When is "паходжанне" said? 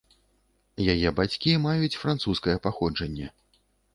2.65-3.27